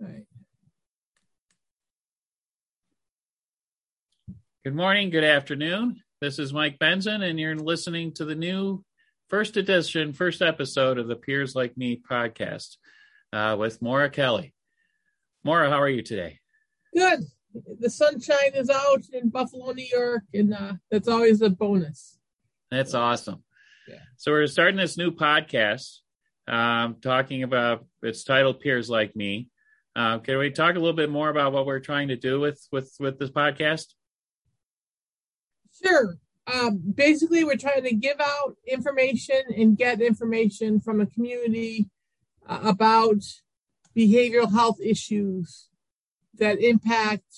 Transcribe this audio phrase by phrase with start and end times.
[0.00, 0.26] Right.
[4.64, 6.02] Good morning, good afternoon.
[6.20, 8.84] This is Mike Benson, and you're listening to the new
[9.28, 12.76] first edition, first episode of the Peers Like Me podcast
[13.32, 14.54] uh, with Maura Kelly.
[15.42, 16.38] Maura, how are you today?
[16.94, 17.24] Good.
[17.80, 22.18] The sunshine is out in Buffalo, New York, and uh, that's always a bonus.
[22.70, 23.42] That's awesome.
[23.88, 23.96] Yeah.
[24.16, 25.98] So we're starting this new podcast,
[26.46, 29.48] um, talking about it's titled "Peers Like Me."
[29.98, 32.68] Uh, can we talk a little bit more about what we're trying to do with
[32.70, 33.94] with with this podcast?
[35.82, 36.18] Sure.
[36.46, 41.90] Um, basically, we're trying to give out information and get information from a community
[42.46, 43.24] uh, about
[43.96, 45.66] behavioral health issues
[46.34, 47.34] that impact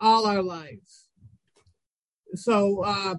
[0.00, 1.06] all our lives.
[2.34, 3.14] So, uh,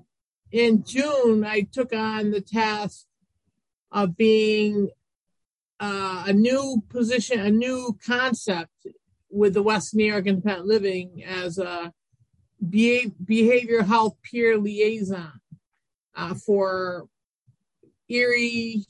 [0.51, 3.05] in June, I took on the task
[3.93, 4.89] of being
[5.79, 8.87] uh, a new position, a new concept
[9.29, 11.93] with the West New York Independent Living as a
[12.69, 15.33] behavior health peer liaison
[16.15, 17.07] uh, for
[18.09, 18.85] Erie,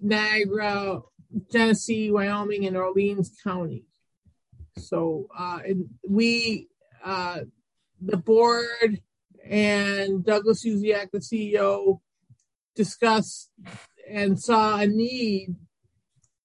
[0.00, 1.00] Niagara,
[1.50, 3.84] Genesee, Wyoming, and Orleans County.
[4.78, 5.60] So uh,
[6.08, 6.68] we,
[7.04, 7.40] uh,
[8.00, 9.00] the board,
[9.44, 12.00] and Douglas Usiak, the CEO,
[12.76, 13.50] discussed
[14.08, 15.54] and saw a need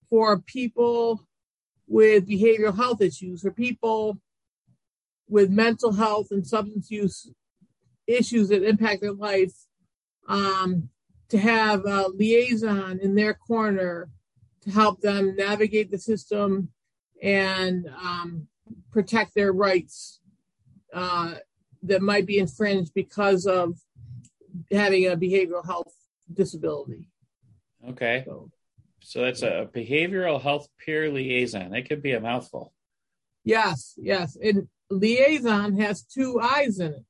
[0.10, 1.22] for people
[1.88, 4.20] with behavioral health issues, for people
[5.28, 7.32] with mental health and substance use
[8.08, 9.54] issues that impact their life,
[10.28, 10.90] um,
[11.30, 14.10] to have a liaison in their corner
[14.62, 16.70] to help them navigate the system
[17.22, 18.48] and um,
[18.92, 20.20] protect their rights
[20.94, 21.36] uh,
[21.84, 23.78] that might be infringed because of
[24.72, 25.94] having a behavioral health
[26.34, 27.10] disability.
[27.90, 28.24] Okay.
[28.26, 28.50] So,
[29.06, 31.72] So that's a behavioral health peer liaison.
[31.72, 32.74] That could be a mouthful.
[33.44, 34.36] yes, yes.
[34.42, 37.06] And liaison has two eyes in it.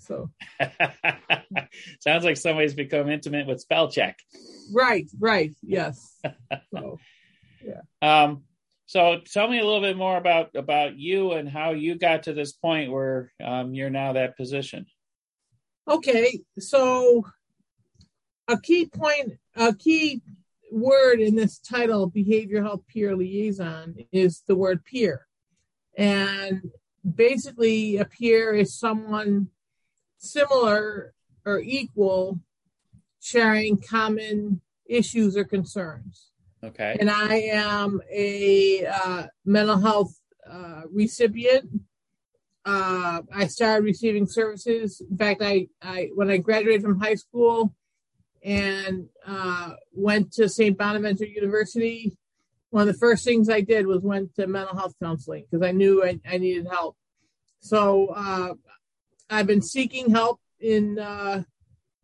[0.00, 0.30] So,
[2.00, 4.18] Sounds like somebody's become intimate with spell check.
[4.72, 5.52] right, right.
[5.62, 6.20] Yes.
[6.74, 6.98] So,
[8.02, 8.44] Um,
[8.86, 12.32] so tell me a little bit more about about you and how you got to
[12.32, 14.86] this point where um, you're now that position.
[15.88, 16.40] okay.
[16.58, 17.24] So,
[18.46, 20.22] a key point, a key
[20.70, 25.26] word in this title, behavior health peer liaison, is the word peer.
[25.96, 26.70] And
[27.14, 29.48] basically, a peer is someone
[30.18, 31.14] similar
[31.44, 32.40] or equal
[33.20, 36.30] sharing common issues or concerns.
[36.62, 36.96] Okay.
[36.98, 40.18] and I am a uh, mental health
[40.50, 41.70] uh, recipient.
[42.64, 45.00] Uh, I started receiving services.
[45.08, 47.74] In fact, I, I when I graduated from high school
[48.42, 50.76] and uh, went to St.
[50.76, 52.16] Bonaventure University,
[52.70, 55.72] one of the first things I did was went to mental health counseling because I
[55.72, 56.96] knew I, I needed help.
[57.60, 58.54] So uh,
[59.30, 61.44] I've been seeking help in uh,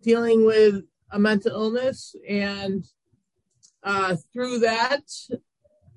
[0.03, 2.85] dealing with a mental illness and
[3.83, 5.03] uh, through that,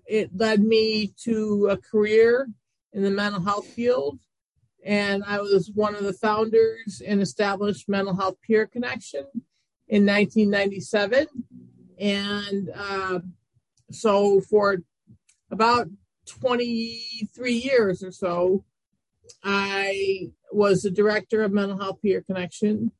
[0.05, 2.49] it led me to a career
[2.91, 4.19] in the mental health field.
[4.85, 9.25] And I was one of the founders and established Mental Health Peer Connection
[9.87, 11.27] in 1997.
[11.99, 13.19] And uh,
[13.91, 14.77] so for
[15.51, 15.87] about
[16.27, 18.63] 23 years or so,
[19.43, 22.91] I was the director of Mental Health Peer Connection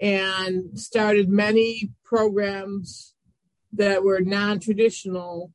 [0.00, 3.14] and started many programs
[3.72, 5.52] that were non-traditional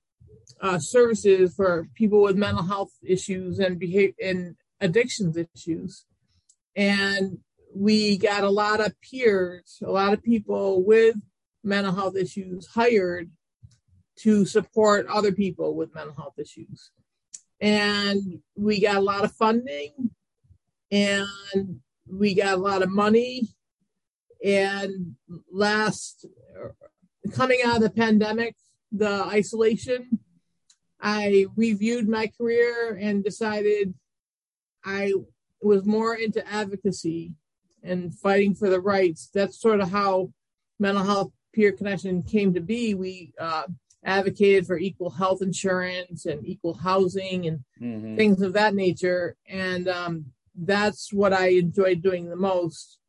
[0.61, 6.05] uh, services for people with mental health issues and behavior and addictions issues.
[6.75, 7.39] And
[7.75, 11.15] we got a lot of peers, a lot of people with
[11.61, 13.29] mental health issues hired
[14.19, 16.91] to support other people with mental health issues.
[17.59, 20.11] And we got a lot of funding
[20.89, 21.27] and
[22.07, 23.49] we got a lot of money.
[24.43, 25.15] And
[25.51, 26.25] last
[27.33, 28.55] coming out of the pandemic,
[28.93, 30.19] the isolation,
[31.01, 33.95] I reviewed my career and decided
[34.85, 35.13] I
[35.61, 37.33] was more into advocacy
[37.85, 39.29] and fighting for the rights.
[39.33, 40.31] That's sort of how
[40.79, 42.93] mental health peer connection came to be.
[42.93, 43.63] We uh,
[44.03, 48.15] advocated for equal health insurance and equal housing and Mhm.
[48.15, 49.35] things of that nature.
[49.47, 52.99] And um, that's what I enjoyed doing the most.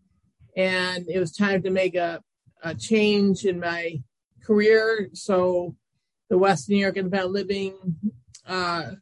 [0.57, 2.23] And it was time to make a,
[2.63, 4.03] a change in my
[4.43, 5.11] career.
[5.13, 5.77] So
[6.29, 7.75] the West New York Independent Living
[8.47, 8.93] uh,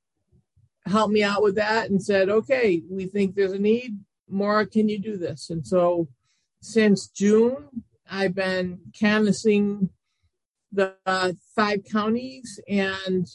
[0.85, 3.99] helped me out with that and said, okay, we think there's a need.
[4.29, 5.51] Maura, can you do this?
[5.51, 6.09] And so
[6.61, 9.91] since June, I've been canvassing
[10.73, 13.27] the uh, five counties and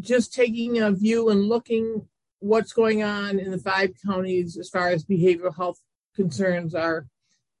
[0.00, 2.08] just taking a view and looking
[2.40, 5.80] what's going on in the five counties as far as behavioral health
[6.14, 7.06] concerns are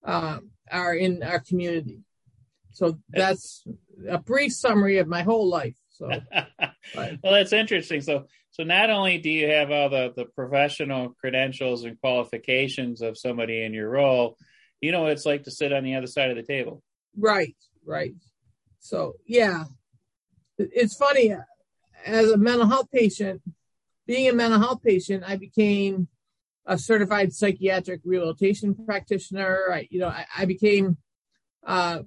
[0.04, 0.38] uh,
[0.70, 2.00] are in our community.
[2.72, 3.64] So that's
[4.08, 5.76] a brief summary of my whole life.
[5.90, 6.08] So,
[6.96, 8.00] well, that's interesting.
[8.00, 13.18] So, so not only do you have all the the professional credentials and qualifications of
[13.18, 14.38] somebody in your role,
[14.80, 16.80] you know what it's like to sit on the other side of the table.
[17.16, 18.14] Right, right.
[18.78, 19.64] So, yeah,
[20.56, 21.34] it's funny.
[22.06, 23.42] As a mental health patient,
[24.06, 26.06] being a mental health patient, I became
[26.64, 29.64] a certified psychiatric rehabilitation practitioner.
[29.72, 30.96] I, you know, I, I became
[31.66, 32.00] uh,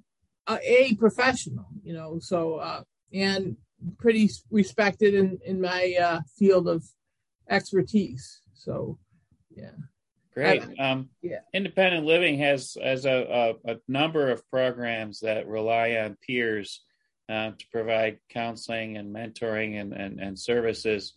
[0.48, 1.66] a professional.
[1.82, 3.58] You know, so uh, and
[3.98, 6.84] pretty respected in in my uh, field of
[7.48, 8.40] expertise.
[8.54, 8.98] So,
[9.54, 9.70] yeah.
[10.34, 10.62] Great.
[10.78, 11.40] Um, yeah.
[11.52, 16.84] Independent Living has has a, a, a, number of programs that rely on peers
[17.28, 21.14] uh, to provide counseling and mentoring and and, and services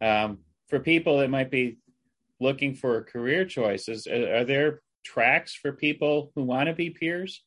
[0.00, 1.78] um, for people that might be
[2.38, 4.06] looking for career choices.
[4.06, 7.42] Are, are there tracks for people who want to be peers?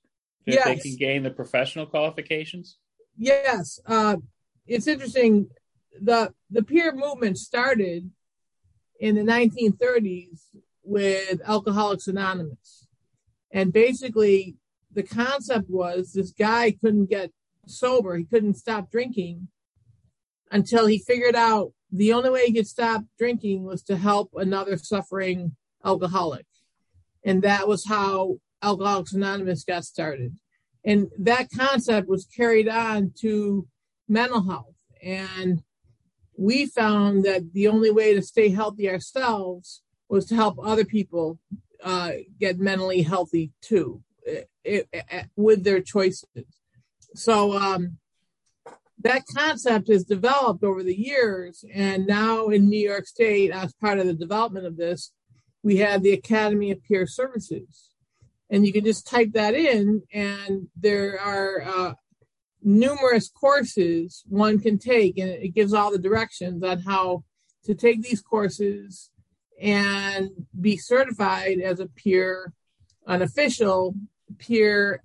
[0.45, 0.65] If yes.
[0.65, 2.77] they can gain the professional qualifications?
[3.17, 3.79] Yes.
[3.85, 4.17] Uh,
[4.67, 5.49] it's interesting.
[6.01, 8.09] The the peer movement started
[8.99, 10.41] in the 1930s
[10.83, 12.87] with Alcoholics Anonymous.
[13.51, 14.55] And basically
[14.91, 17.31] the concept was this guy couldn't get
[17.67, 19.47] sober, he couldn't stop drinking
[20.51, 24.77] until he figured out the only way he could stop drinking was to help another
[24.77, 26.45] suffering alcoholic.
[27.23, 30.37] And that was how Alcoholics Anonymous got started.
[30.85, 33.67] And that concept was carried on to
[34.07, 34.75] mental health.
[35.01, 35.63] And
[36.37, 41.39] we found that the only way to stay healthy ourselves was to help other people
[41.83, 46.25] uh, get mentally healthy too it, it, it, with their choices.
[47.15, 47.97] So um,
[48.99, 51.63] that concept has developed over the years.
[51.73, 55.11] And now in New York State, as part of the development of this,
[55.61, 57.89] we have the Academy of Peer Services.
[58.49, 61.93] And you can just type that in, and there are uh,
[62.63, 67.23] numerous courses one can take, and it gives all the directions on how
[67.65, 69.09] to take these courses
[69.61, 70.29] and
[70.59, 72.53] be certified as a peer,
[73.07, 73.95] an official
[74.37, 75.03] peer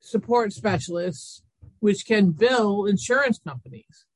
[0.00, 1.42] support specialist
[1.80, 4.06] which can bill insurance companies.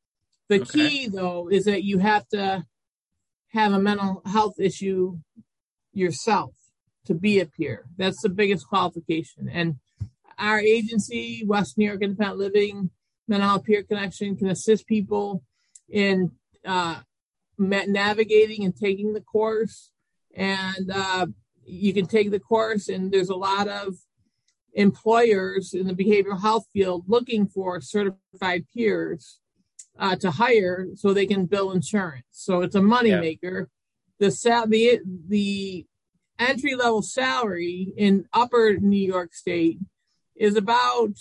[0.49, 0.89] The okay.
[0.89, 2.65] key, though, is that you have to
[3.53, 5.19] have a mental health issue
[5.93, 6.55] yourself
[7.07, 7.87] to be a peer.
[7.97, 9.49] That's the biggest qualification.
[9.49, 9.77] And
[10.41, 12.91] our agency, West New York Independent Living
[13.29, 15.43] Mental Health Peer Connection, can assist people
[15.89, 16.33] in
[16.65, 17.01] uh,
[17.59, 19.91] navigating and taking the course.
[20.35, 21.27] And uh,
[21.65, 23.97] you can take the course, and there's a lot of
[24.75, 29.41] employers in the behavioral health field looking for certified peers
[29.99, 32.25] uh, to hire so they can bill insurance.
[32.31, 33.39] So it's a moneymaker.
[33.43, 33.65] Yeah.
[34.21, 35.87] The sal- the the
[36.39, 39.79] entry level salary in upper New York State
[40.41, 41.13] is about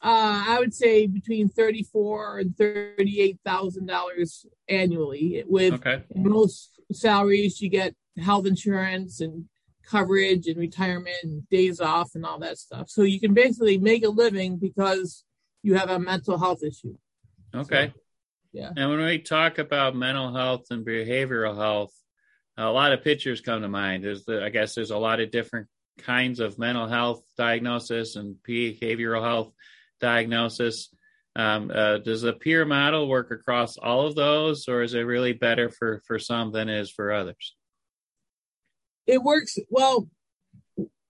[0.00, 5.42] uh, I would say between thirty four and thirty eight thousand dollars annually.
[5.46, 6.04] With okay.
[6.14, 9.46] most salaries, you get health insurance and
[9.84, 12.90] coverage and retirement and days off and all that stuff.
[12.90, 15.24] So you can basically make a living because
[15.62, 16.96] you have a mental health issue.
[17.54, 17.92] Okay.
[17.94, 18.00] So,
[18.52, 18.70] yeah.
[18.76, 21.92] And when we talk about mental health and behavioral health,
[22.56, 24.04] a lot of pictures come to mind.
[24.04, 28.36] There's the, I guess there's a lot of different kinds of mental health diagnosis and
[28.48, 29.52] behavioral health
[30.00, 30.88] diagnosis.
[31.36, 35.32] Um, uh, does a peer model work across all of those, or is it really
[35.32, 37.54] better for for some than it is for others?
[39.08, 40.08] it works well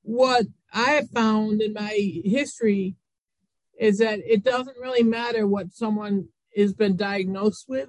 [0.02, 2.94] what i have found in my history
[3.78, 6.26] is that it doesn't really matter what someone
[6.56, 7.88] has been diagnosed with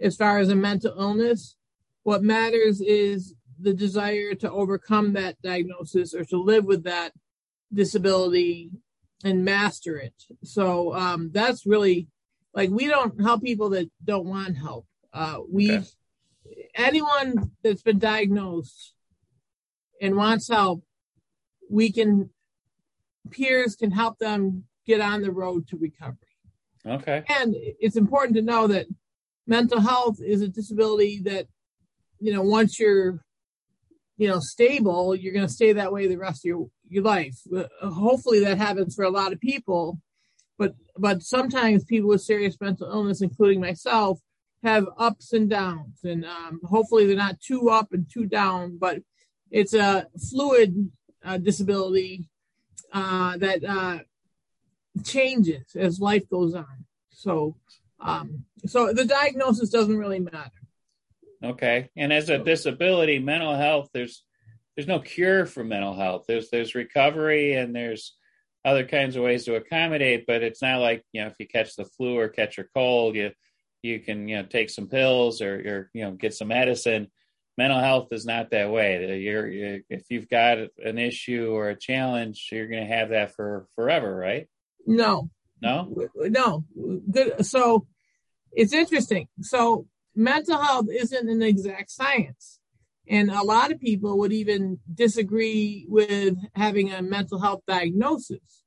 [0.00, 1.56] as far as a mental illness
[2.02, 7.12] what matters is the desire to overcome that diagnosis or to live with that
[7.72, 8.70] disability
[9.24, 12.08] and master it so um, that's really
[12.54, 15.86] like we don't help people that don't want help uh, we okay.
[16.76, 18.94] anyone that's been diagnosed
[20.00, 20.82] and wants help,
[21.70, 22.30] we can
[23.30, 26.18] peers can help them get on the road to recovery.
[26.86, 27.24] Okay.
[27.28, 28.86] And it's important to know that
[29.46, 31.46] mental health is a disability that,
[32.20, 33.24] you know, once you're,
[34.16, 37.36] you know, stable, you're going to stay that way the rest of your, your life.
[37.54, 39.98] Uh, hopefully that happens for a lot of people,
[40.58, 44.20] but, but sometimes people with serious mental illness, including myself,
[44.62, 48.98] have ups and downs and um, hopefully they're not too up and too down, but
[49.50, 50.90] it's a fluid
[51.24, 52.28] uh, disability
[52.92, 53.98] uh, that uh,
[55.04, 56.84] changes as life goes on.
[57.10, 57.56] So
[58.00, 60.60] Um, so the diagnosis doesn't really matter.
[61.44, 61.90] Okay.
[61.96, 64.24] And as a disability, mental health, there's
[64.76, 66.24] there's no cure for mental health.
[66.26, 68.14] There's there's recovery and there's
[68.64, 71.76] other kinds of ways to accommodate, but it's not like, you know, if you catch
[71.76, 73.32] the flu or catch a cold, you
[73.82, 77.10] you can, you know, take some pills or or you know, get some medicine.
[77.56, 79.20] Mental health is not that way.
[79.20, 83.36] You're, you're if you've got an issue or a challenge, you're going to have that
[83.36, 84.48] for forever, right?
[84.86, 85.30] No.
[85.62, 85.94] No?
[86.16, 86.64] No.
[87.08, 87.46] Good.
[87.46, 87.86] So
[88.52, 89.28] it's interesting.
[89.40, 92.60] So mental health isn't an exact science.
[93.08, 98.62] And a lot of people would even disagree with having a mental health diagnosis.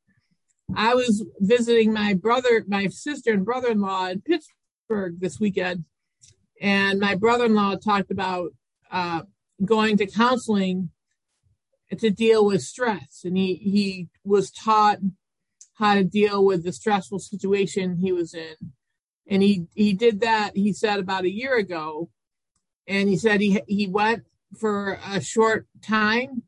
[0.75, 5.85] I was visiting my brother, my sister and brother in law in Pittsburgh this weekend.
[6.61, 8.51] And my brother in law talked about
[8.91, 9.23] uh,
[9.63, 10.89] going to counseling
[11.97, 13.21] to deal with stress.
[13.23, 14.99] And he, he was taught
[15.75, 18.55] how to deal with the stressful situation he was in
[19.29, 22.09] and he he did that he said about a year ago.
[22.87, 24.23] And he said he he went
[24.57, 26.43] for a short time.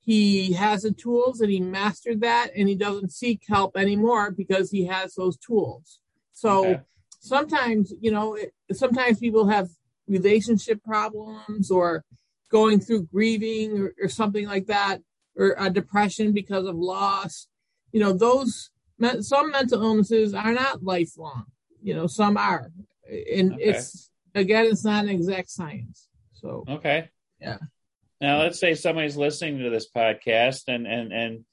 [0.00, 4.70] He has the tools and he mastered that and he doesn't seek help anymore because
[4.70, 6.00] he has those tools.
[6.32, 6.80] So okay.
[7.20, 9.68] sometimes you know it, sometimes people have
[10.08, 12.04] relationship problems or
[12.50, 15.00] going through grieving or, or something like that
[15.36, 17.46] or a depression because of loss.
[17.92, 18.70] You know those
[19.20, 21.44] some mental illnesses are not lifelong
[21.86, 22.72] you know, some are.
[23.08, 23.62] And okay.
[23.62, 26.08] it's again, it's not an exact science.
[26.32, 27.58] So okay, yeah.
[28.20, 31.44] Now let's say somebody's listening to this podcast and and and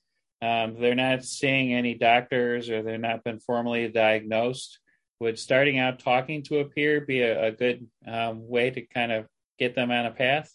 [0.41, 4.79] um, they're not seeing any doctors or they're not been formally diagnosed.
[5.19, 9.11] Would starting out talking to a peer be a, a good um, way to kind
[9.11, 9.27] of
[9.59, 10.51] get them on a path?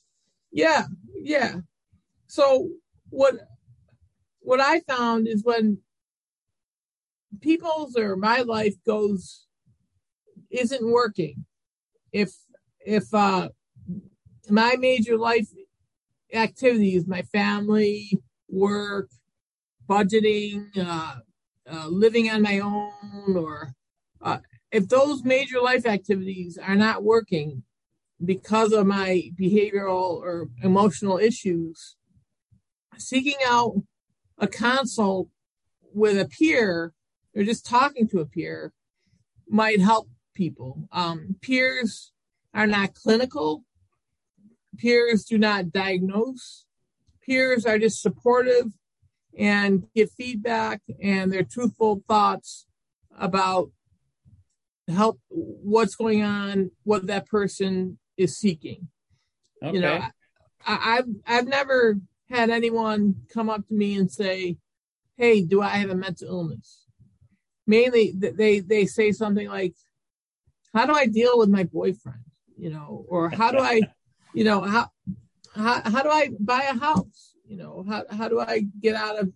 [0.50, 1.54] Yeah, yeah.
[2.26, 2.68] So
[3.10, 3.36] what
[4.40, 5.78] what I found is when
[7.40, 9.46] people's or my life goes
[10.50, 11.44] isn't working,
[12.12, 12.32] if
[12.80, 13.48] if uh,
[14.48, 15.48] my major life
[16.32, 19.08] activities, my family, work,
[19.88, 21.16] budgeting, uh,
[21.70, 23.72] uh, living on my own, or
[24.22, 24.38] uh,
[24.70, 27.62] if those major life activities are not working
[28.24, 31.96] because of my behavioral or emotional issues,
[32.96, 33.74] seeking out
[34.38, 35.28] a consult
[35.94, 36.92] with a peer
[37.34, 38.72] or just talking to a peer
[39.48, 40.08] might help
[40.38, 40.88] people.
[40.92, 42.12] Um, peers
[42.54, 43.64] are not clinical.
[44.78, 46.64] Peers do not diagnose.
[47.26, 48.72] Peers are just supportive
[49.36, 52.66] and give feedback and their truthful thoughts
[53.18, 53.70] about
[54.86, 58.88] help what's going on, what that person is seeking.
[59.62, 59.74] Okay.
[59.74, 60.00] You know,
[60.64, 61.98] I, I've I've never
[62.30, 64.56] had anyone come up to me and say,
[65.16, 66.86] "Hey, do I have a mental illness?"
[67.66, 69.74] Mainly, they they say something like,
[70.74, 72.20] how do I deal with my boyfriend?
[72.56, 73.82] You know, or how do I,
[74.34, 74.90] you know, how,
[75.54, 77.34] how, how do I buy a house?
[77.46, 79.32] You know, how, how do I get out of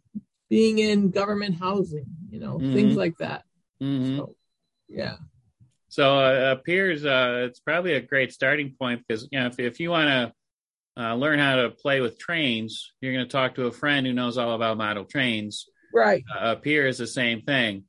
[0.51, 2.07] being in government housing?
[2.31, 2.75] You know, mm-hmm.
[2.75, 3.45] things like that.
[3.81, 4.17] Mm-hmm.
[4.17, 4.37] So,
[4.89, 5.17] yeah.
[5.89, 9.79] So uh, appears uh, it's probably a great starting point because you know if if
[9.79, 13.67] you want to uh, learn how to play with trains, you're going to talk to
[13.67, 15.67] a friend who knows all about model trains.
[15.95, 16.25] Right.
[16.35, 17.85] Uh, appears the same thing.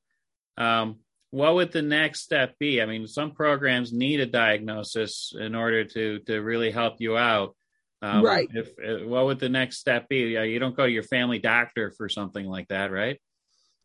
[0.57, 1.00] Um,
[1.33, 2.79] what would the next step be?
[2.79, 7.55] I mean, some programs need a diagnosis in order to to really help you out.
[8.03, 8.47] Um, right.
[8.53, 10.37] If, if, what would the next step be?
[10.37, 13.19] You don't go to your family doctor for something like that, right?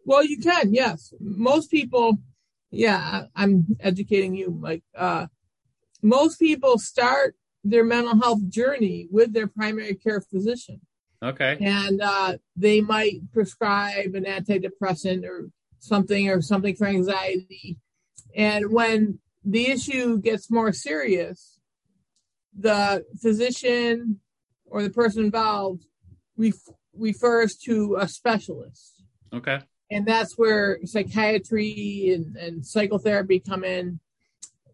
[0.05, 0.75] Well, you can.
[0.75, 2.19] Yes, most people.
[2.71, 4.59] Yeah, I'm educating you.
[4.61, 5.29] Like, uh,
[6.03, 10.83] most people start their mental health journey with their primary care physician.
[11.23, 11.57] Okay.
[11.63, 15.49] And uh, they might prescribe an antidepressant or
[15.79, 17.79] something or something for anxiety.
[18.35, 21.59] And when the issue gets more serious,
[22.57, 24.21] the physician
[24.67, 25.85] or the person involved
[26.37, 26.55] ref-
[26.95, 29.03] refers to a specialist.
[29.33, 29.61] Okay.
[29.91, 34.01] And that's where psychiatry and, and psychotherapy come in.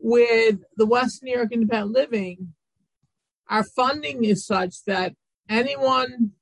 [0.00, 2.54] With the West New York Independent Living,
[3.48, 5.14] our funding is such that
[5.48, 6.32] anyone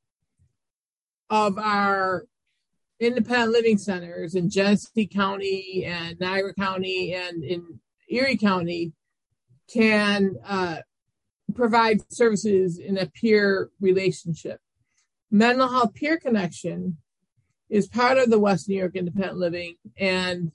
[1.31, 2.25] of our
[3.02, 8.92] independent living centers in Genesee County and Niagara County and in Erie County
[9.73, 10.78] can uh,
[11.54, 14.61] provide services in a peer relationship.
[15.30, 16.99] Mental health peer connection
[17.68, 20.52] is part of the West New York Independent Living, and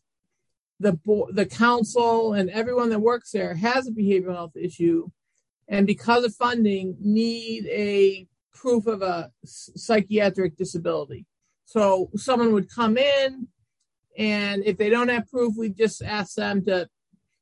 [0.80, 1.00] the
[1.32, 5.10] the council and everyone that works there has a behavioral health issue,
[5.68, 11.26] and because of funding, need a proof of a psychiatric disability.
[11.68, 13.48] So someone would come in,
[14.18, 16.90] and if they don't have proof, we just ask them to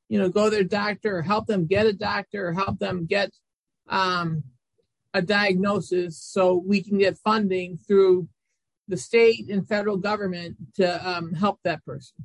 [0.08, 3.05] you know, go to their doctor or help them get a doctor or help them
[3.05, 3.32] get
[3.89, 4.44] um,
[5.13, 8.27] a diagnosis so we can get funding through
[8.88, 12.15] the state and federal government to um, help that person.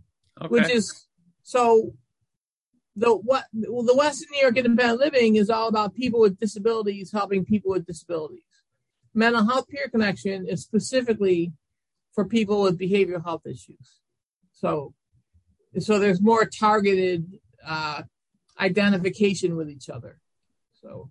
[0.41, 0.49] Okay.
[0.49, 1.07] Which is
[1.43, 1.93] so
[2.97, 7.13] the what well, the Western New York Independent Living is all about people with disabilities
[7.13, 8.43] helping people with disabilities.
[9.15, 11.53] Mental Health Peer Connection is specifically
[12.21, 14.01] for people with behavioral health issues.
[14.53, 14.93] So,
[15.79, 18.03] so there's more targeted uh,
[18.59, 20.19] identification with each other.
[20.83, 21.11] So,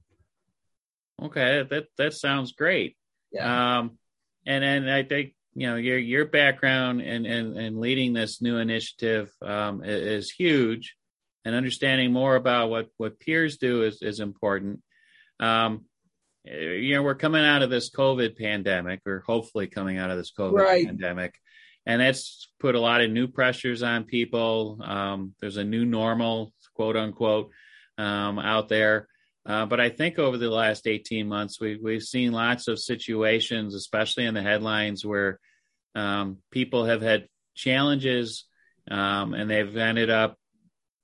[1.24, 2.96] okay, that that sounds great.
[3.32, 3.80] Yeah.
[3.80, 3.98] Um,
[4.46, 8.58] and and I think you know your your background and and and leading this new
[8.58, 10.96] initiative um, is, is huge,
[11.44, 14.82] and understanding more about what what peers do is is important.
[15.39, 15.86] Um,
[16.43, 20.31] you know, we're coming out of this COVID pandemic, or hopefully coming out of this
[20.38, 20.86] COVID right.
[20.86, 21.36] pandemic,
[21.86, 24.79] and that's put a lot of new pressures on people.
[24.84, 27.51] Um, there's a new normal, quote unquote,
[27.98, 29.08] um, out there.
[29.46, 33.74] Uh, but I think over the last 18 months, we, we've seen lots of situations,
[33.74, 35.39] especially in the headlines, where
[35.96, 38.46] um, people have had challenges
[38.89, 40.38] um, and they've ended up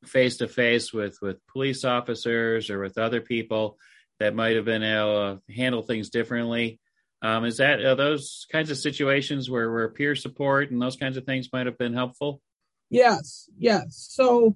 [0.06, 3.78] face to face with with police officers or with other people
[4.20, 6.80] that might have been able to handle things differently.
[7.22, 11.18] Um, is that are those kinds of situations where where peer support and those kinds
[11.18, 12.42] of things might have been helpful?
[12.90, 14.08] Yes, yes.
[14.12, 14.56] So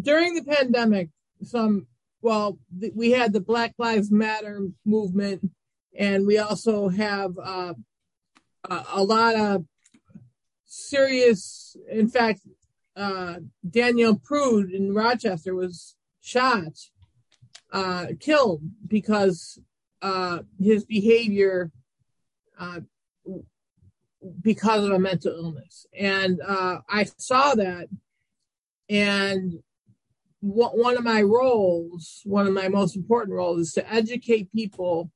[0.00, 1.10] during the pandemic,
[1.42, 1.86] some
[2.22, 5.50] well, th- we had the Black Lives Matter movement,
[5.96, 7.74] and we also have uh,
[8.68, 9.64] a, a lot of
[10.64, 11.76] serious.
[11.90, 12.40] In fact,
[12.96, 13.36] uh,
[13.68, 16.72] Daniel Prude in Rochester was shot
[17.72, 19.58] uh, killed because
[20.02, 21.70] uh, his behavior
[22.58, 22.80] uh,
[24.40, 25.86] because of a mental illness.
[25.96, 27.88] And uh, I saw that,
[28.88, 29.60] and
[30.40, 35.10] one of my roles, one of my most important roles, is to educate people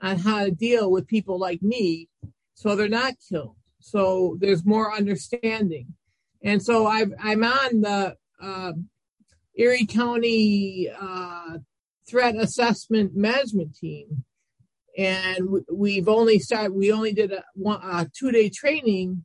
[0.00, 2.08] on how to deal with people like me
[2.54, 3.56] so they're not killed.
[3.80, 5.88] So there's more understanding.
[6.42, 8.72] And so i am on the uh,
[9.56, 11.58] Erie County uh,
[12.08, 14.24] Threat Assessment Management Team,
[14.96, 16.72] and we've only started.
[16.72, 19.24] We only did a, a two day training,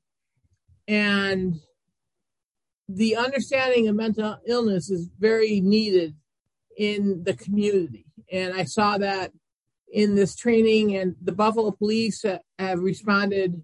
[0.87, 1.55] and
[2.87, 6.15] the understanding of mental illness is very needed
[6.77, 9.31] in the community, and I saw that
[9.91, 12.23] in this training, and the Buffalo Police
[12.59, 13.61] have responded,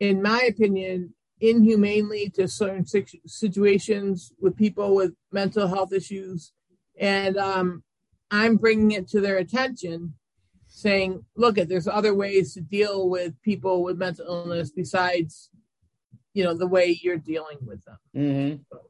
[0.00, 6.52] in my opinion, inhumanely to certain situations with people with mental health issues.
[6.96, 7.82] And um,
[8.30, 10.14] I'm bringing it to their attention,
[10.68, 15.50] saying, look, there's other ways to deal with people with mental illness besides,
[16.32, 17.98] you know, the way you're dealing with them.
[18.16, 18.62] Mm-hmm.
[18.70, 18.80] So,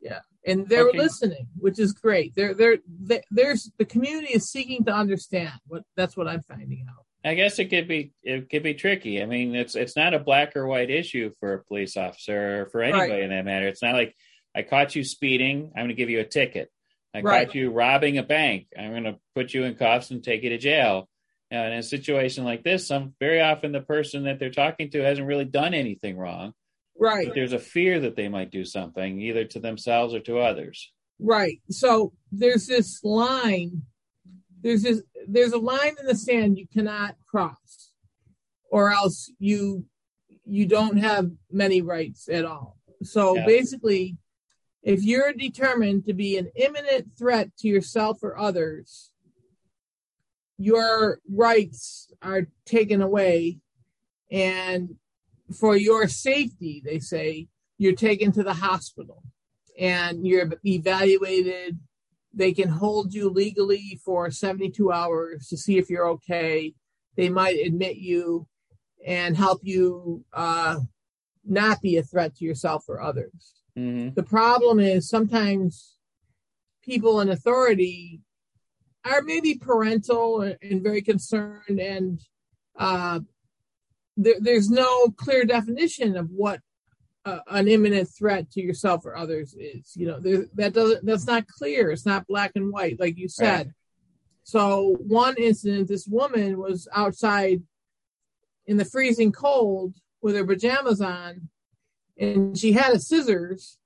[0.00, 0.20] yeah.
[0.46, 0.98] And they're okay.
[0.98, 2.34] listening, which is great.
[2.36, 6.86] They're, they're, they're, there's the community is seeking to understand what that's what I'm finding
[6.88, 6.99] out.
[7.24, 9.22] I guess it could be it could be tricky.
[9.22, 12.66] I mean, it's it's not a black or white issue for a police officer or
[12.66, 13.22] for anybody right.
[13.22, 13.68] in that matter.
[13.68, 14.16] It's not like
[14.54, 16.70] I caught you speeding, I'm going to give you a ticket.
[17.14, 17.46] I right.
[17.46, 20.50] caught you robbing a bank, I'm going to put you in cuffs and take you
[20.50, 21.08] to jail.
[21.50, 25.02] Now, in a situation like this, some very often the person that they're talking to
[25.02, 26.52] hasn't really done anything wrong.
[26.98, 27.26] Right.
[27.26, 30.92] But there's a fear that they might do something either to themselves or to others.
[31.18, 31.60] Right.
[31.68, 33.82] So there's this line
[34.62, 37.92] there's this there's a line in the sand you cannot cross
[38.70, 39.84] or else you
[40.44, 43.46] you don't have many rights at all so yeah.
[43.46, 44.16] basically
[44.82, 49.10] if you're determined to be an imminent threat to yourself or others
[50.58, 53.58] your rights are taken away
[54.30, 54.96] and
[55.58, 59.22] for your safety they say you're taken to the hospital
[59.78, 61.78] and you're evaluated
[62.32, 66.74] they can hold you legally for 72 hours to see if you're okay.
[67.16, 68.46] They might admit you
[69.04, 70.80] and help you uh,
[71.44, 73.54] not be a threat to yourself or others.
[73.76, 74.14] Mm-hmm.
[74.14, 75.96] The problem is sometimes
[76.82, 78.20] people in authority
[79.04, 82.20] are maybe parental and very concerned, and
[82.78, 83.20] uh,
[84.16, 86.60] there, there's no clear definition of what
[87.24, 89.92] uh, an imminent threat to yourself or others is.
[89.96, 91.90] You know, there, that doesn't that's not clear.
[91.90, 93.66] It's not black and white, like you said.
[93.66, 93.74] Right.
[94.42, 97.62] So one incident, this woman was outside
[98.66, 101.48] in the freezing cold with her pajamas on,
[102.18, 103.78] and she had a scissors,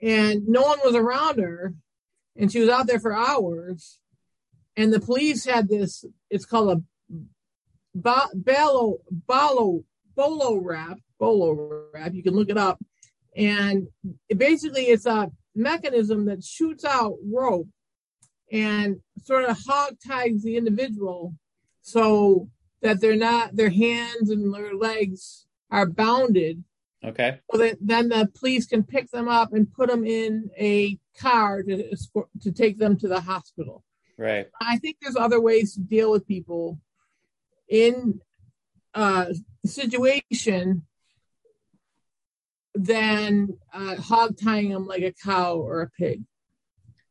[0.00, 1.74] and no one was around her,
[2.36, 3.98] and she was out there for hours,
[4.76, 6.04] and the police had this.
[6.30, 6.82] It's called a
[7.94, 9.84] ba- balo balo
[10.18, 12.14] bolo wrap bolo wrap.
[12.14, 12.78] You can look it up.
[13.36, 13.88] And
[14.28, 17.68] it basically, it's a mechanism that shoots out rope
[18.50, 21.34] and sort of hog ties the individual
[21.82, 22.48] so
[22.82, 26.64] that they're not their hands and their legs are bounded
[27.04, 27.38] Okay.
[27.52, 31.62] so that then the police can pick them up and put them in a car
[31.62, 33.84] to escort, to take them to the hospital.
[34.16, 34.48] Right.
[34.60, 36.80] I think there's other ways to deal with people
[37.68, 38.20] in
[38.94, 39.32] a
[39.64, 40.82] situation
[42.74, 46.22] than uh, hog tying them like a cow or a pig.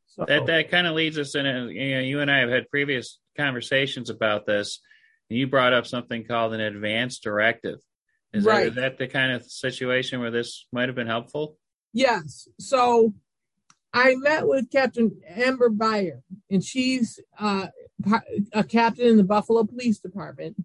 [0.08, 1.46] So That that kind of leads us in.
[1.46, 4.80] A, you know, you and I have had previous conversations about this.
[5.30, 7.80] And you brought up something called an advance directive.
[8.34, 8.68] Is, that, Right.
[8.68, 11.58] is that the kind of situation where this might have been helpful?
[11.94, 12.48] Yes.
[12.60, 13.14] So
[13.94, 17.68] I met with Captain Amber Byer, and she's uh,
[18.54, 20.56] a captain in the Buffalo Police Department.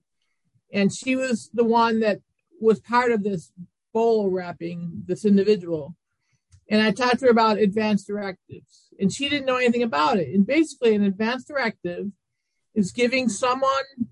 [0.72, 2.20] And she was the one that
[2.60, 3.52] was part of this
[3.92, 5.94] bowl wrapping this individual.
[6.70, 10.34] And I talked to her about advanced directives, and she didn't know anything about it.
[10.34, 12.06] And basically, an advanced directive
[12.74, 14.08] is giving someone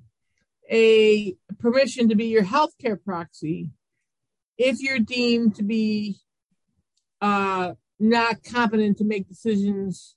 [0.71, 3.71] a permission to be your healthcare proxy
[4.59, 6.19] if you're deemed to be
[7.23, 10.17] uh, not competent to make decisions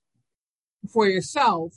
[0.92, 1.74] for yourself.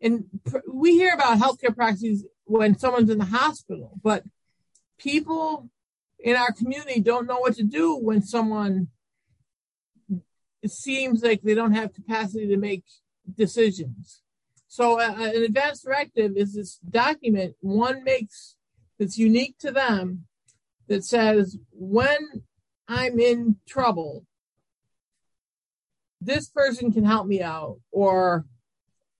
[0.00, 4.24] And pr- we hear about healthcare proxies when someone's in the hospital, but
[4.98, 5.68] people
[6.18, 8.88] in our community don't know what to do when someone
[10.62, 12.84] it seems like they don't have capacity to make
[13.36, 14.22] decisions.
[14.66, 18.56] So uh, an advance directive is this document one makes
[18.98, 20.24] that's unique to them
[20.88, 22.44] that says when
[22.88, 24.24] I'm in trouble,
[26.20, 28.46] this person can help me out, or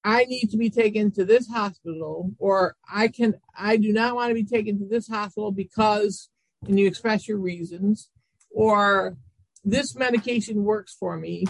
[0.04, 4.28] I need to be taken to this hospital, or I can I do not want
[4.28, 6.28] to be taken to this hospital because
[6.66, 8.10] and you express your reasons,
[8.50, 9.16] or
[9.64, 11.46] this medication works for me.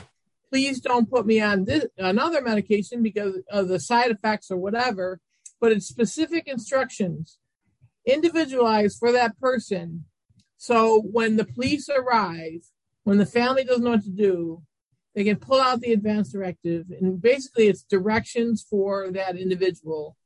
[0.50, 5.20] Please don't put me on this another medication because of the side effects or whatever,
[5.60, 7.38] but it's specific instructions
[8.06, 10.04] individualized for that person.
[10.56, 12.70] So when the police arrive,
[13.02, 14.62] when the family doesn't know what to do,
[15.14, 20.16] they can pull out the advance directive and basically it's directions for that individual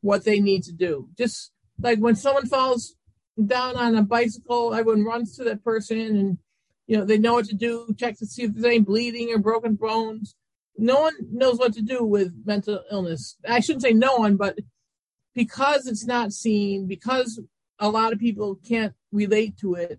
[0.00, 1.08] what they need to do.
[1.16, 2.94] Just like when someone falls
[3.44, 6.38] down on a bicycle, everyone runs to that person and
[6.86, 9.38] you know they know what to do, check to see if there's any bleeding or
[9.38, 10.34] broken bones.
[10.76, 13.36] No one knows what to do with mental illness.
[13.48, 14.58] I shouldn't say no one, but
[15.34, 17.40] because it's not seen, because
[17.78, 19.98] a lot of people can't relate to it,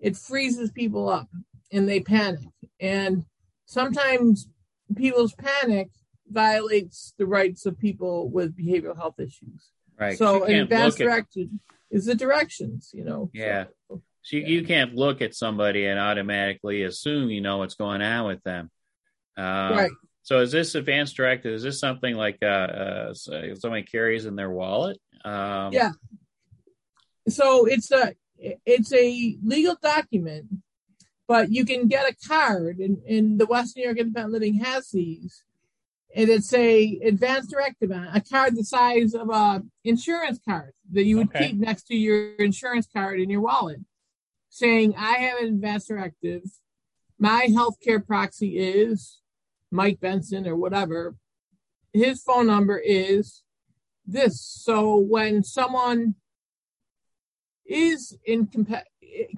[0.00, 1.28] it freezes people up
[1.72, 2.48] and they panic.
[2.80, 3.24] And
[3.68, 4.48] sometimes
[4.96, 5.90] people's panic
[6.26, 9.70] violates the rights of people with behavioral health issues.
[9.98, 10.18] Right.
[10.18, 11.48] So an can't advance at- directive
[11.90, 13.30] is the directions, you know.
[13.32, 13.64] Yeah.
[13.88, 18.02] So, So you, you can't look at somebody and automatically assume you know what's going
[18.02, 18.70] on with them.
[19.36, 19.90] Uh, right.
[20.22, 21.54] So is this advanced directive?
[21.54, 24.98] Is this something like uh, uh, somebody carries in their wallet?
[25.24, 25.92] Um, Yeah.
[27.28, 30.46] So it's a it's a legal document,
[31.28, 34.90] but you can get a card, and, and the West New York Independent Living has
[34.90, 35.44] these,
[36.16, 41.04] and it's a advanced directive on a card the size of a insurance card that
[41.04, 41.48] you would Okay.
[41.50, 43.80] keep next to your insurance card in your wallet,
[44.48, 46.42] saying, "I have an advanced directive.
[47.18, 49.20] My healthcare proxy is
[49.70, 51.16] Mike Benson or whatever.
[51.92, 53.42] His phone number is
[54.06, 54.40] this.
[54.40, 56.14] So when someone
[57.66, 58.16] is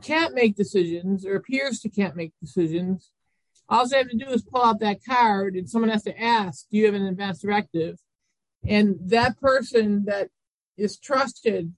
[0.02, 3.10] can't make decisions or appears to can't make decisions,
[3.68, 6.66] all they have to do is pull out that card and someone has to ask,
[6.70, 7.98] do you have an advance directive?
[8.66, 10.28] And that person that
[10.76, 11.72] is trusted,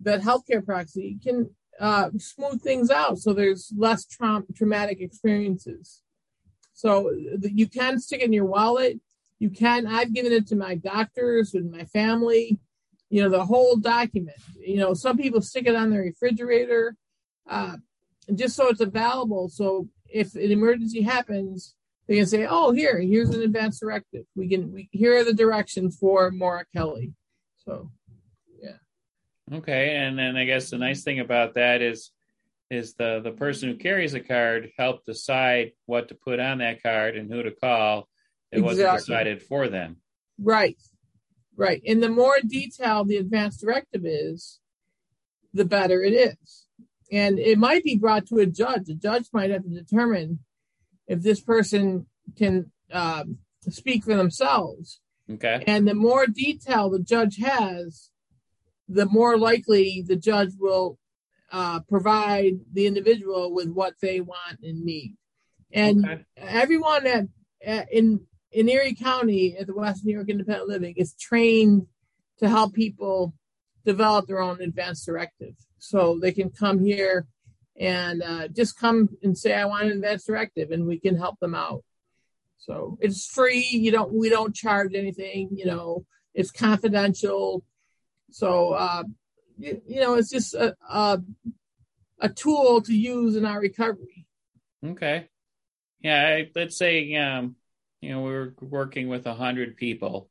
[0.00, 6.02] that healthcare proxy can uh, smooth things out so there's less traum- traumatic experiences.
[6.74, 7.10] So
[7.42, 9.00] you can stick it in your wallet.
[9.38, 12.58] You can, I've given it to my doctors and my family
[13.10, 16.96] you know the whole document you know some people stick it on their refrigerator
[17.48, 17.76] uh,
[18.34, 21.74] just so it's available so if an emergency happens
[22.08, 25.34] they can say oh here here's an advance directive we can we here are the
[25.34, 27.12] directions for maura kelly
[27.64, 27.90] so
[28.60, 29.56] yeah.
[29.58, 32.10] Okay, and then I guess the nice thing about that is
[32.70, 36.82] is the the person who carries a card help decide what to put on that
[36.82, 38.08] card and who to call.
[38.52, 39.98] It wasn't decided for them.
[40.42, 40.76] right
[41.60, 44.60] right and the more detailed the advance directive is
[45.54, 46.66] the better it is
[47.12, 50.40] and it might be brought to a judge a judge might have to determine
[51.06, 55.00] if this person can um, speak for themselves
[55.34, 55.62] Okay.
[55.66, 58.10] And the more detail the judge has,
[58.88, 60.98] the more likely the judge will
[61.52, 65.16] uh, provide the individual with what they want and need.
[65.72, 66.24] And Okay.
[66.36, 67.26] everyone at,
[67.64, 71.86] at in in Erie County at the West New York Independent Living is trained
[72.38, 73.34] to help people
[73.84, 75.54] develop their own advanced directive.
[75.78, 77.26] So they can come here
[77.78, 81.38] and uh, just come and say, "I want an advanced directive," and we can help
[81.40, 81.82] them out.
[82.58, 83.66] So it's free.
[83.70, 85.50] You don't we don't charge anything.
[85.52, 87.64] You know, it's confidential.
[88.30, 89.04] So uh,
[89.58, 91.22] you, know, it's just a, a
[92.20, 94.26] a tool to use in our recovery.
[94.84, 95.28] Okay.
[96.00, 97.56] Yeah, I, let's say um,
[98.00, 100.30] you know we're working with a hundred people.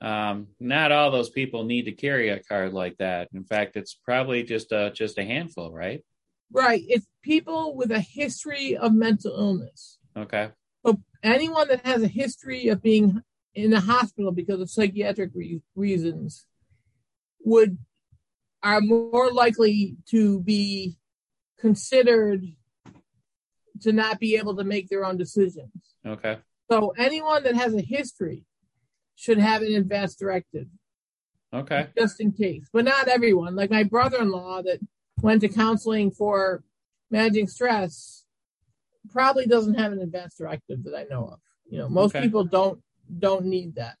[0.00, 3.28] Um, not all those people need to carry a card like that.
[3.34, 6.04] In fact, it's probably just a just a handful, right?
[6.52, 6.82] Right.
[6.88, 9.98] It's people with a history of mental illness.
[10.16, 10.50] Okay.
[10.82, 13.22] But anyone that has a history of being
[13.54, 16.46] in the hospital because of psychiatric re- reasons
[17.44, 17.78] would
[18.62, 20.96] are more likely to be
[21.58, 22.44] considered
[23.80, 25.70] to not be able to make their own decisions.
[26.06, 26.38] Okay.
[26.70, 28.44] So anyone that has a history
[29.16, 30.66] should have an advanced directive
[31.52, 31.88] Okay.
[31.98, 32.68] just in case.
[32.72, 33.56] But not everyone.
[33.56, 34.78] Like my brother-in-law that
[35.20, 36.62] went to counseling for
[37.10, 38.24] managing stress
[39.10, 41.40] probably doesn't have an advanced directive that I know of.
[41.68, 42.24] You know, most Okay.
[42.24, 42.80] people don't
[43.18, 43.96] don't need that.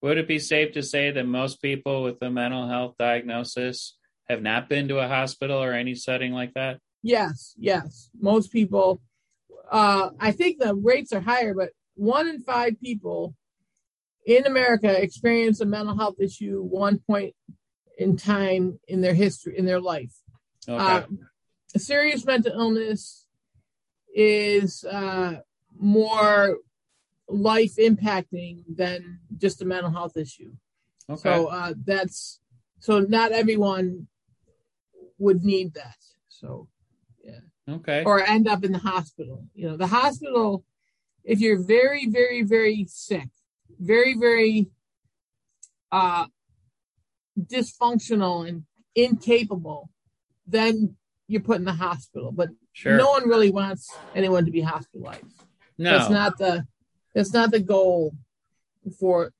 [0.00, 3.96] Would it be safe to say that most people with a mental health diagnosis
[4.28, 6.80] have not been to a hospital or any setting like that?
[7.04, 8.10] Yes, yes.
[8.18, 9.00] Most people
[9.72, 13.34] uh I think the rates are higher, but one in five people
[14.26, 17.34] in America experience a mental health issue one point
[17.98, 20.14] in time in their history in their life.
[20.68, 20.84] Okay.
[20.84, 21.02] Uh,
[21.74, 23.26] a serious mental illness
[24.14, 25.40] is uh,
[25.78, 26.58] more
[27.28, 30.52] life impacting than just a mental health issue.
[31.08, 31.20] okay.
[31.20, 32.40] So uh, that's
[32.78, 34.08] so not everyone
[35.18, 35.96] would need that.
[36.28, 36.68] So
[37.74, 38.02] okay.
[38.04, 39.44] or end up in the hospital.
[39.54, 40.64] You know, the hospital,
[41.24, 43.28] if you're very, very, very sick,
[43.78, 44.68] very, very
[45.90, 46.26] uh,
[47.38, 49.90] dysfunctional and incapable,
[50.46, 50.96] then
[51.28, 52.32] you're put in the hospital.
[52.32, 52.96] But Sure.
[52.96, 55.24] no one really wants anyone to be hospitalized.
[55.76, 55.98] no.
[55.98, 56.66] That's not the
[57.14, 58.14] that's not the goal
[58.98, 59.32] for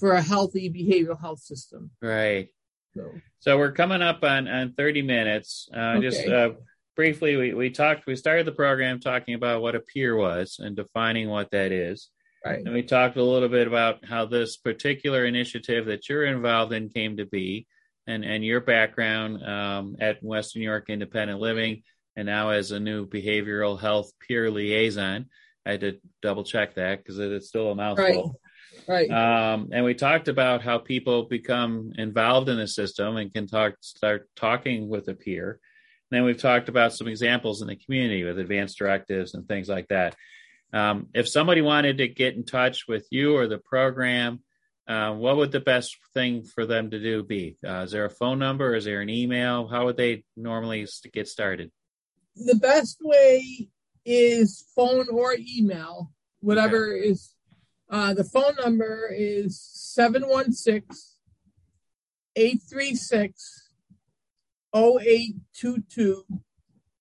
[0.00, 1.90] for a healthy behavioral health system.
[2.00, 2.48] right.
[2.94, 3.10] So
[3.40, 5.68] So we're coming up on, on 30 minutes.
[5.72, 6.50] Uh, Just uh,
[6.96, 10.76] briefly, we, we talked, we started the program talking about what a peer was and
[10.76, 12.08] defining what that is.
[12.44, 12.60] right.
[12.64, 16.88] And we talked a little bit about how this particular initiative that you're involved in
[16.88, 17.66] came to be
[18.06, 21.82] and, and your background um, at Western New York Independent Living
[22.16, 25.26] and now as a new behavioral health peer liaison.
[25.66, 28.38] I had to double check that because it's still a mouthful.
[28.86, 29.10] Right.
[29.10, 33.74] Um, and we talked about how people become involved in the system and can talk,
[33.80, 35.60] start talking with a peer.
[36.14, 39.68] And then we've talked about some examples in the community with advanced directives and things
[39.68, 40.14] like that.
[40.72, 44.38] Um, if somebody wanted to get in touch with you or the program,
[44.86, 47.56] uh, what would the best thing for them to do be?
[47.66, 48.76] Uh, is there a phone number?
[48.76, 49.66] Is there an email?
[49.66, 51.72] How would they normally get started?
[52.36, 53.66] the best way
[54.04, 57.34] is phone or email, whatever is.
[57.90, 60.84] Uh, the phone number is 716
[62.36, 63.63] 836
[64.74, 66.24] 0822.